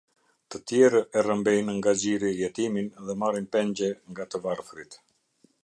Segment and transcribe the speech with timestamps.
[0.53, 4.99] Të tjerë e rrëmbejnë nga gjiri jetimin dhe marrin pengje nga të varfrit.